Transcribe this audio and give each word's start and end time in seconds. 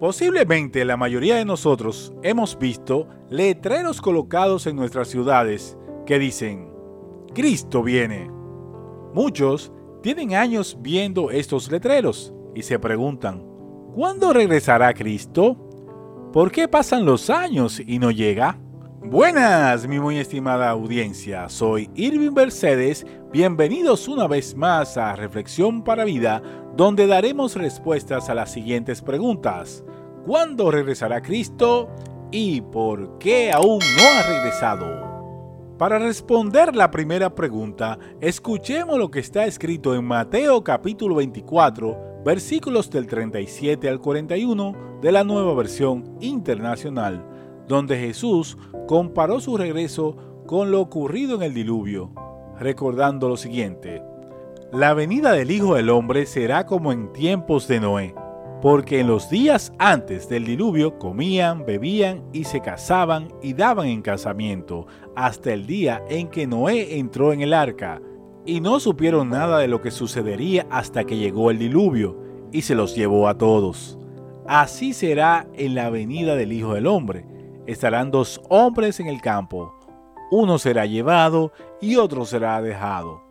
Posiblemente 0.00 0.86
la 0.86 0.96
mayoría 0.96 1.36
de 1.36 1.44
nosotros 1.44 2.14
hemos 2.22 2.58
visto 2.58 3.06
letreros 3.28 4.00
colocados 4.00 4.66
en 4.66 4.74
nuestras 4.74 5.08
ciudades 5.08 5.76
que 6.06 6.18
dicen, 6.18 6.70
Cristo 7.34 7.82
viene. 7.82 8.30
Muchos 9.12 9.70
tienen 10.02 10.34
años 10.34 10.78
viendo 10.80 11.30
estos 11.30 11.70
letreros 11.70 12.32
y 12.54 12.62
se 12.62 12.78
preguntan, 12.78 13.44
¿cuándo 13.94 14.32
regresará 14.32 14.94
Cristo? 14.94 15.68
¿Por 16.32 16.50
qué 16.50 16.66
pasan 16.66 17.04
los 17.04 17.28
años 17.28 17.78
y 17.78 17.98
no 17.98 18.10
llega? 18.10 18.58
Buenas, 19.02 19.88
mi 19.88 19.98
muy 19.98 20.18
estimada 20.18 20.68
audiencia. 20.68 21.48
Soy 21.48 21.88
Irving 21.94 22.32
Mercedes. 22.32 23.06
Bienvenidos 23.32 24.08
una 24.08 24.26
vez 24.26 24.54
más 24.54 24.98
a 24.98 25.16
Reflexión 25.16 25.82
para 25.82 26.04
Vida, 26.04 26.42
donde 26.76 27.06
daremos 27.06 27.56
respuestas 27.56 28.28
a 28.28 28.34
las 28.34 28.52
siguientes 28.52 29.00
preguntas. 29.00 29.82
¿Cuándo 30.26 30.70
regresará 30.70 31.22
Cristo? 31.22 31.88
¿Y 32.30 32.60
por 32.60 33.16
qué 33.16 33.50
aún 33.50 33.78
no 33.78 34.18
ha 34.18 34.22
regresado? 34.22 35.76
Para 35.78 35.98
responder 35.98 36.76
la 36.76 36.90
primera 36.90 37.34
pregunta, 37.34 37.98
escuchemos 38.20 38.98
lo 38.98 39.10
que 39.10 39.20
está 39.20 39.46
escrito 39.46 39.94
en 39.94 40.04
Mateo 40.04 40.62
capítulo 40.62 41.14
24, 41.14 42.22
versículos 42.22 42.90
del 42.90 43.06
37 43.06 43.88
al 43.88 43.98
41 43.98 44.98
de 45.00 45.10
la 45.10 45.24
nueva 45.24 45.54
versión 45.54 46.18
internacional, 46.20 47.29
donde 47.70 47.96
Jesús 47.98 48.58
comparó 48.86 49.40
su 49.40 49.56
regreso 49.56 50.16
con 50.46 50.70
lo 50.70 50.80
ocurrido 50.80 51.36
en 51.36 51.42
el 51.42 51.54
diluvio, 51.54 52.10
recordando 52.58 53.28
lo 53.28 53.36
siguiente. 53.36 54.02
La 54.72 54.92
venida 54.92 55.32
del 55.32 55.50
Hijo 55.50 55.76
del 55.76 55.88
Hombre 55.88 56.26
será 56.26 56.66
como 56.66 56.92
en 56.92 57.12
tiempos 57.12 57.66
de 57.68 57.80
Noé 57.80 58.14
porque 58.60 59.00
en 59.00 59.06
los 59.06 59.30
días 59.30 59.72
antes 59.78 60.28
del 60.28 60.44
diluvio 60.44 60.98
comían, 60.98 61.64
bebían 61.64 62.22
y 62.32 62.44
se 62.44 62.60
casaban 62.60 63.28
y 63.42 63.54
daban 63.54 63.86
en 63.86 64.02
casamiento, 64.02 64.86
hasta 65.16 65.52
el 65.52 65.66
día 65.66 66.02
en 66.08 66.28
que 66.28 66.46
Noé 66.46 66.98
entró 66.98 67.32
en 67.32 67.40
el 67.40 67.54
arca, 67.54 68.02
y 68.44 68.60
no 68.60 68.80
supieron 68.80 69.30
nada 69.30 69.58
de 69.58 69.68
lo 69.68 69.80
que 69.80 69.90
sucedería 69.90 70.66
hasta 70.70 71.04
que 71.04 71.16
llegó 71.16 71.50
el 71.50 71.58
diluvio, 71.58 72.18
y 72.52 72.62
se 72.62 72.74
los 72.74 72.94
llevó 72.94 73.28
a 73.28 73.38
todos. 73.38 73.98
Así 74.46 74.92
será 74.92 75.46
en 75.54 75.74
la 75.74 75.88
venida 75.88 76.34
del 76.34 76.52
Hijo 76.52 76.74
del 76.74 76.86
Hombre. 76.86 77.24
Estarán 77.70 78.10
dos 78.10 78.40
hombres 78.48 78.98
en 78.98 79.06
el 79.06 79.20
campo, 79.20 79.72
uno 80.32 80.58
será 80.58 80.86
llevado 80.86 81.52
y 81.80 81.94
otro 81.94 82.24
será 82.24 82.60
dejado. 82.60 83.22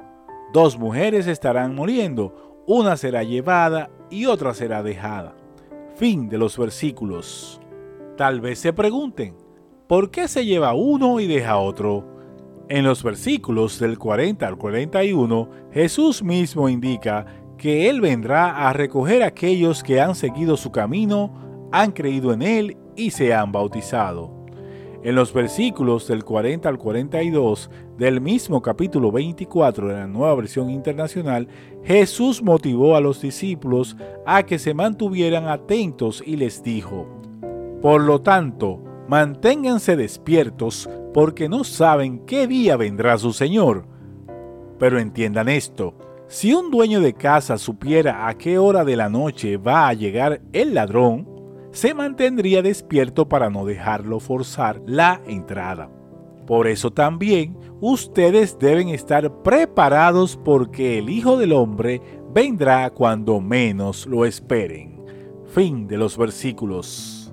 Dos 0.54 0.80
mujeres 0.80 1.28
estarán 1.28 1.76
muriendo, 1.76 2.64
una 2.66 2.96
será 2.96 3.24
llevada 3.24 3.90
y 4.10 4.28
otra 4.28 4.54
será 4.54 4.82
dejada. 4.82 5.36
Fin 5.98 6.30
de 6.30 6.38
los 6.38 6.58
versículos. 6.58 7.60
Tal 8.16 8.40
vez 8.40 8.60
se 8.60 8.72
pregunten, 8.72 9.36
¿por 9.88 10.10
qué 10.10 10.30
se 10.30 10.46
lleva 10.46 10.74
uno 10.74 11.20
y 11.20 11.28
deja 11.28 11.58
otro? 11.58 12.06
En 12.70 12.86
los 12.86 13.04
versículos 13.04 13.78
del 13.78 14.00
40 14.00 14.48
al 14.48 14.58
41, 14.58 15.50
Jesús 15.74 16.24
mismo 16.24 16.70
indica 16.70 17.26
que 17.58 17.90
Él 17.90 18.00
vendrá 18.00 18.70
a 18.70 18.72
recoger 18.72 19.22
a 19.22 19.28
aquellos 19.28 19.84
que 19.84 20.00
han 20.00 20.16
seguido 20.16 20.56
su 20.56 20.72
camino, 20.72 21.68
han 21.74 21.92
creído 21.92 22.32
en 22.32 22.42
Él 22.42 22.78
y 23.00 23.12
se 23.12 23.34
han 23.34 23.52
bautizado. 23.52 24.40
En 25.02 25.16
los 25.16 25.32
versículos 25.32 26.08
del 26.10 26.26
40 26.26 26.68
al 26.68 26.78
42 26.78 27.70
del 27.98 28.20
mismo 28.20 28.62
capítulo 28.62 29.14
24 29.14 29.88
de 29.88 29.94
la 29.94 30.08
nueva 30.08 30.36
versión 30.36 30.70
internacional, 30.70 31.48
Jesús 31.86 32.44
motivó 32.44 32.98
a 32.98 33.02
los 33.02 33.22
discípulos 33.22 33.96
a 34.26 34.44
que 34.44 34.60
se 34.60 34.74
mantuvieran 34.74 35.48
atentos 35.48 36.22
y 36.26 36.36
les 36.36 36.62
dijo, 36.64 37.08
Por 37.82 38.02
lo 38.02 38.20
tanto, 38.20 38.82
manténganse 39.08 39.96
despiertos 39.96 40.90
porque 41.14 41.48
no 41.48 41.64
saben 41.64 42.26
qué 42.26 42.46
día 42.46 42.76
vendrá 42.76 43.18
su 43.18 43.32
Señor. 43.32 43.86
Pero 44.80 45.00
entiendan 45.00 45.48
esto, 45.48 45.96
si 46.28 46.54
un 46.54 46.72
dueño 46.72 47.00
de 47.00 47.14
casa 47.14 47.58
supiera 47.58 48.28
a 48.28 48.38
qué 48.38 48.58
hora 48.58 48.84
de 48.84 48.98
la 48.98 49.08
noche 49.08 49.56
va 49.56 49.88
a 49.88 49.94
llegar 49.94 50.42
el 50.52 50.74
ladrón, 50.74 51.29
se 51.72 51.94
mantendría 51.94 52.62
despierto 52.62 53.28
para 53.30 53.50
no 53.50 53.66
dejarlo 53.66 54.20
forzar 54.20 54.82
la 54.86 55.22
entrada. 55.26 55.90
Por 56.48 56.68
eso 56.68 56.92
también 56.92 57.56
ustedes 57.80 58.58
deben 58.58 58.90
estar 58.90 59.44
preparados 59.44 60.36
porque 60.44 60.98
el 60.98 61.10
Hijo 61.10 61.38
del 61.38 61.54
Hombre 61.54 62.02
vendrá 62.34 62.90
cuando 62.90 63.40
menos 63.40 64.08
lo 64.08 64.26
esperen. 64.26 65.00
Fin 65.54 65.88
de 65.88 65.98
los 65.98 66.18
versículos. 66.18 67.32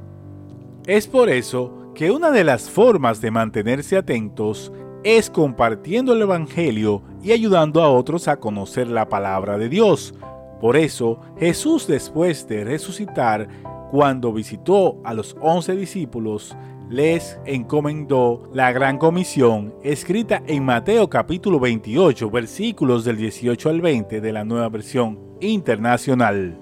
Es 0.87 1.07
por 1.07 1.31
eso 1.31 1.93
que 1.95 2.11
una 2.11 2.31
de 2.31 2.45
las 2.45 2.69
formas 2.69 3.23
de 3.23 3.31
mantenerse 3.31 3.97
atentos 3.97 4.71
es 5.03 5.31
compartiendo 5.31 6.13
el 6.13 6.23
Evangelio 6.23 7.03
y 7.23 7.33
ayudando 7.33 7.83
a 7.83 7.91
otros 7.91 8.29
a 8.29 8.37
conocer 8.37 8.89
la 8.89 9.09
palabra 9.09 9.57
de 9.57 9.69
Dios. 9.69 10.15
Por 10.61 10.77
eso 10.77 11.21
Jesús 11.39 11.87
después 11.87 12.47
de 12.49 12.65
resucitar 12.65 13.49
cuando 13.91 14.33
visitó 14.33 15.01
a 15.05 15.15
los 15.15 15.37
once 15.41 15.77
discípulos, 15.77 16.57
les 16.89 17.39
encomendó 17.45 18.49
la 18.53 18.71
gran 18.71 18.99
comisión 18.99 19.75
escrita 19.83 20.43
en 20.47 20.65
Mateo 20.65 21.11
capítulo 21.11 21.59
28 21.59 22.31
versículos 22.31 23.05
del 23.05 23.17
18 23.17 23.69
al 23.71 23.81
20 23.81 24.21
de 24.21 24.33
la 24.33 24.45
nueva 24.45 24.69
versión 24.69 25.19
internacional. 25.41 26.57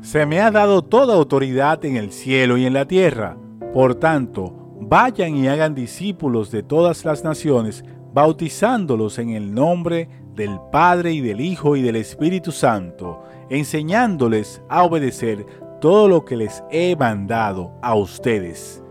Se 0.00 0.24
me 0.24 0.40
ha 0.40 0.50
dado 0.50 0.82
toda 0.82 1.14
autoridad 1.14 1.84
en 1.84 1.96
el 1.96 2.12
cielo 2.12 2.56
y 2.56 2.64
en 2.64 2.72
la 2.72 2.86
tierra. 2.86 3.36
Por 3.74 3.94
tanto, 3.96 4.54
vayan 4.80 5.36
y 5.36 5.48
hagan 5.48 5.74
discípulos 5.74 6.50
de 6.50 6.62
todas 6.62 7.04
las 7.04 7.24
naciones, 7.24 7.84
bautizándolos 8.14 9.18
en 9.18 9.30
el 9.30 9.52
nombre 9.52 10.08
del 10.34 10.58
Padre 10.72 11.12
y 11.12 11.20
del 11.20 11.40
Hijo 11.40 11.76
y 11.76 11.82
del 11.82 11.96
Espíritu 11.96 12.52
Santo, 12.52 13.22
enseñándoles 13.50 14.62
a 14.68 14.84
obedecer 14.84 15.44
todo 15.80 16.08
lo 16.08 16.24
que 16.24 16.36
les 16.36 16.62
he 16.70 16.96
mandado 16.96 17.72
a 17.82 17.94
ustedes. 17.94 18.82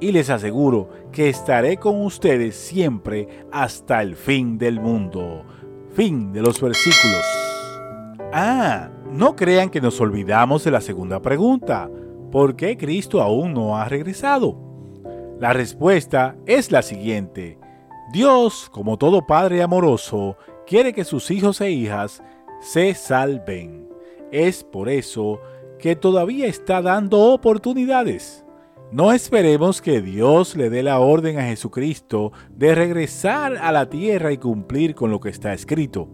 Y 0.00 0.12
les 0.12 0.28
aseguro 0.28 0.90
que 1.10 1.28
estaré 1.28 1.78
con 1.78 2.04
ustedes 2.04 2.54
siempre 2.54 3.28
hasta 3.50 4.02
el 4.02 4.14
fin 4.14 4.58
del 4.58 4.80
mundo. 4.80 5.44
Fin 5.92 6.32
de 6.32 6.42
los 6.42 6.60
versículos. 6.60 7.24
Ah, 8.32 8.90
no 9.10 9.34
crean 9.34 9.70
que 9.70 9.80
nos 9.80 10.00
olvidamos 10.00 10.64
de 10.64 10.70
la 10.70 10.82
segunda 10.82 11.22
pregunta. 11.22 11.88
¿Por 12.30 12.56
qué 12.56 12.76
Cristo 12.76 13.22
aún 13.22 13.54
no 13.54 13.78
ha 13.78 13.86
regresado? 13.86 14.58
La 15.40 15.54
respuesta 15.54 16.36
es 16.44 16.70
la 16.70 16.82
siguiente. 16.82 17.58
Dios, 18.12 18.68
como 18.70 18.98
todo 18.98 19.26
Padre 19.26 19.62
amoroso, 19.62 20.36
quiere 20.66 20.92
que 20.92 21.04
sus 21.04 21.30
hijos 21.30 21.60
e 21.60 21.70
hijas 21.70 22.22
se 22.60 22.94
salven. 22.94 23.88
Es 24.32 24.64
por 24.64 24.88
eso 24.88 25.40
que 25.78 25.96
todavía 25.96 26.46
está 26.46 26.82
dando 26.82 27.32
oportunidades. 27.32 28.44
No 28.92 29.12
esperemos 29.12 29.82
que 29.82 30.00
Dios 30.00 30.56
le 30.56 30.70
dé 30.70 30.82
la 30.82 31.00
orden 31.00 31.38
a 31.38 31.42
Jesucristo 31.42 32.32
de 32.50 32.74
regresar 32.74 33.56
a 33.56 33.72
la 33.72 33.90
tierra 33.90 34.32
y 34.32 34.38
cumplir 34.38 34.94
con 34.94 35.10
lo 35.10 35.18
que 35.18 35.28
está 35.28 35.52
escrito. 35.52 36.08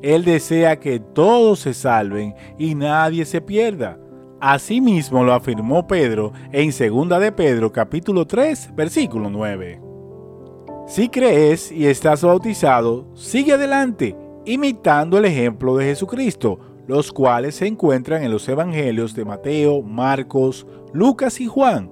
Él 0.00 0.24
desea 0.24 0.80
que 0.80 1.00
todos 1.00 1.60
se 1.60 1.74
salven 1.74 2.34
y 2.58 2.74
nadie 2.74 3.24
se 3.24 3.40
pierda. 3.40 3.98
Asimismo 4.40 5.22
lo 5.22 5.34
afirmó 5.34 5.86
Pedro 5.86 6.32
en 6.50 6.70
2 6.70 7.20
de 7.20 7.30
Pedro 7.30 7.70
capítulo 7.70 8.26
3 8.26 8.74
versículo 8.74 9.30
9. 9.30 9.80
Si 10.88 11.08
crees 11.08 11.70
y 11.70 11.86
estás 11.86 12.24
bautizado, 12.24 13.06
sigue 13.14 13.52
adelante, 13.52 14.16
imitando 14.44 15.18
el 15.18 15.26
ejemplo 15.26 15.76
de 15.76 15.84
Jesucristo 15.84 16.58
los 16.86 17.12
cuales 17.12 17.56
se 17.56 17.66
encuentran 17.66 18.22
en 18.22 18.30
los 18.30 18.48
evangelios 18.48 19.14
de 19.14 19.24
Mateo, 19.24 19.82
Marcos, 19.82 20.66
Lucas 20.92 21.40
y 21.40 21.46
Juan. 21.46 21.90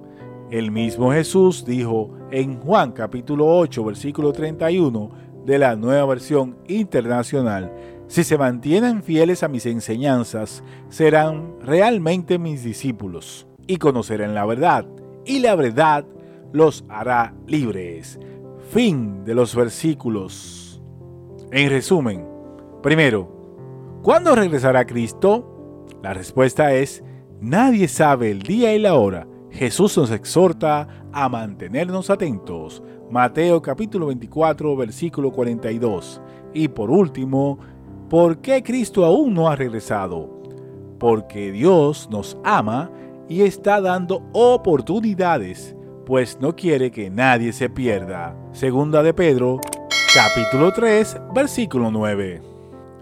El 0.49 0.71
mismo 0.71 1.11
Jesús 1.11 1.63
dijo 1.65 2.11
en 2.29 2.59
Juan 2.59 2.91
capítulo 2.91 3.47
8 3.47 3.83
versículo 3.85 4.33
31 4.33 5.09
de 5.45 5.57
la 5.57 5.75
nueva 5.75 6.05
versión 6.05 6.57
internacional, 6.67 7.73
si 8.07 8.25
se 8.25 8.37
mantienen 8.37 9.03
fieles 9.03 9.41
a 9.41 9.47
mis 9.47 9.65
enseñanzas, 9.65 10.63
serán 10.89 11.55
realmente 11.61 12.37
mis 12.37 12.63
discípulos 12.63 13.47
y 13.67 13.77
conocerán 13.77 14.35
la 14.35 14.45
verdad, 14.45 14.85
y 15.25 15.39
la 15.39 15.55
verdad 15.55 16.05
los 16.51 16.83
hará 16.89 17.33
libres. 17.47 18.19
Fin 18.71 19.23
de 19.23 19.33
los 19.33 19.55
versículos. 19.55 20.81
En 21.51 21.69
resumen, 21.69 22.27
primero, 22.83 23.40
¿Cuándo 24.01 24.33
regresará 24.33 24.85
Cristo? 24.85 25.85
La 26.01 26.15
respuesta 26.15 26.73
es, 26.73 27.03
nadie 27.39 27.87
sabe 27.87 28.31
el 28.31 28.41
día 28.41 28.73
y 28.73 28.79
la 28.79 28.95
hora. 28.95 29.27
Jesús 29.51 29.95
nos 29.95 30.09
exhorta 30.09 30.87
a 31.13 31.29
mantenernos 31.29 32.09
atentos. 32.09 32.81
Mateo 33.11 33.61
capítulo 33.61 34.07
24 34.07 34.75
versículo 34.75 35.31
42. 35.31 36.19
Y 36.51 36.69
por 36.69 36.89
último, 36.89 37.59
¿por 38.09 38.39
qué 38.39 38.63
Cristo 38.63 39.05
aún 39.05 39.35
no 39.35 39.49
ha 39.49 39.55
regresado? 39.55 40.41
Porque 40.97 41.51
Dios 41.51 42.09
nos 42.09 42.39
ama 42.43 42.89
y 43.29 43.43
está 43.43 43.81
dando 43.81 44.23
oportunidades, 44.33 45.75
pues 46.07 46.39
no 46.41 46.55
quiere 46.55 46.89
que 46.89 47.11
nadie 47.11 47.53
se 47.53 47.69
pierda. 47.69 48.35
Segunda 48.51 49.03
de 49.03 49.13
Pedro, 49.13 49.61
capítulo 50.15 50.71
3, 50.73 51.17
versículo 51.35 51.91
9. 51.91 52.50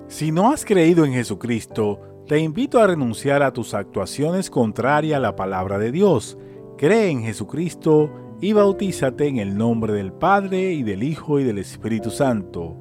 Si 0.10 0.32
no 0.32 0.52
has 0.52 0.66
creído 0.66 1.06
en 1.06 1.14
Jesucristo, 1.14 2.00
te 2.28 2.40
invito 2.40 2.82
a 2.82 2.88
renunciar 2.88 3.44
a 3.44 3.54
tus 3.54 3.76
actuaciones 3.76 4.50
contrarias 4.50 5.18
a 5.18 5.22
la 5.22 5.36
palabra 5.36 5.78
de 5.78 5.92
Dios. 5.92 6.36
Cree 6.80 7.12
en 7.12 7.22
Jesucristo 7.22 8.10
y 8.42 8.54
bautízate 8.54 9.28
en 9.28 9.38
el 9.38 9.56
nombre 9.56 9.94
del 9.94 10.12
Padre 10.12 10.72
y 10.72 10.82
del 10.82 11.04
Hijo 11.04 11.40
y 11.40 11.44
del 11.44 11.60
Espíritu 11.60 12.10
Santo. 12.10 12.76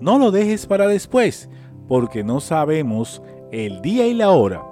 No 0.00 0.18
lo 0.18 0.32
dejes 0.32 0.66
para 0.66 0.88
después, 0.88 1.48
porque 1.86 2.24
no 2.24 2.40
sabemos 2.40 3.22
el 3.52 3.80
día 3.80 4.08
y 4.08 4.14
la 4.14 4.30
hora. 4.30 4.64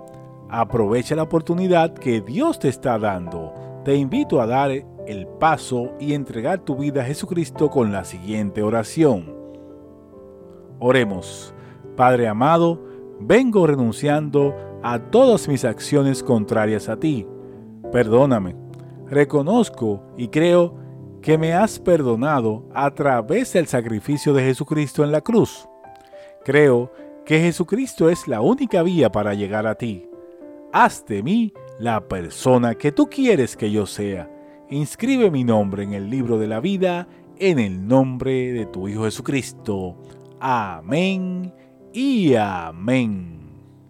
Aprovecha 0.51 1.15
la 1.15 1.23
oportunidad 1.23 1.95
que 1.95 2.21
Dios 2.21 2.59
te 2.59 2.71
está 2.71 2.99
dando. 2.99 3.55
Te 3.85 3.95
invito 3.95 4.41
a 4.41 4.49
dar 4.49 4.73
el 5.07 5.29
paso 5.39 5.93
y 6.01 6.15
entregar 6.15 6.59
tu 6.59 6.75
vida 6.75 7.03
a 7.03 7.07
Jesucristo 7.07 7.71
con 7.71 7.93
la 7.93 8.05
siguiente 8.05 8.65
oración. 8.65 9.33
Oremos. 10.81 11.54
Padre 11.97 12.29
amado, 12.29 12.81
vengo 13.21 13.67
renunciando 13.67 14.55
a 14.83 14.99
todas 14.99 15.49
mis 15.49 15.65
acciones 15.65 16.23
contrarias 16.23 16.89
a 16.89 16.99
ti. 16.99 17.27
Perdóname 17.93 18.65
reconozco 19.15 20.03
y 20.17 20.29
creo 20.29 20.75
que 21.23 21.39
me 21.39 21.55
has 21.55 21.79
perdonado 21.79 22.69
a 22.75 22.93
través 22.95 23.53
del 23.55 23.67
sacrificio 23.67 24.35
de 24.35 24.43
Jesucristo 24.43 25.05
en 25.05 25.13
la 25.13 25.23
cruz. 25.23 25.67
Creo 26.45 26.93
que 27.25 27.41
Jesucristo 27.41 28.11
es 28.11 28.29
la 28.29 28.43
única 28.43 28.83
vía 28.83 29.11
para 29.11 29.33
llegar 29.33 29.67
a 29.67 29.77
ti. 29.77 30.07
Haz 30.73 31.07
de 31.07 31.23
mí 31.23 31.55
la 31.79 32.07
persona 32.07 32.75
que 32.75 32.93
tú 32.93 33.07
quieres 33.07 33.57
que 33.57 33.71
yo 33.71 33.87
sea. 33.87 34.31
Inscribe 34.69 35.31
mi 35.31 35.45
nombre 35.45 35.85
en 35.85 35.95
el 35.95 36.11
libro 36.11 36.39
de 36.39 36.49
la 36.49 36.61
vida 36.61 37.09
en 37.39 37.59
el 37.59 37.87
nombre 37.87 38.53
de 38.53 38.67
tu 38.67 38.87
Hijo 38.89 39.05
Jesucristo. 39.05 39.97
Amén 40.41 41.53
y 41.95 42.35
amén. 42.35 43.44